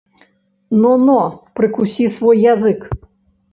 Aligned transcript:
Но, 0.85 0.91
но, 1.09 1.19
прыкусі 1.61 2.11
свой 2.19 2.37
язык. 2.53 2.79